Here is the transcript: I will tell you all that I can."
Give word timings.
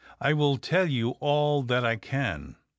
I 0.19 0.33
will 0.33 0.57
tell 0.57 0.87
you 0.87 1.11
all 1.19 1.61
that 1.61 1.85
I 1.85 1.95
can." 1.95 2.55